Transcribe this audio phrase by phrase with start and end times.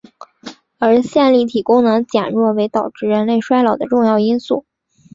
[0.79, 4.65] 而线粒体功能减弱为导致人类衰老的重要因素。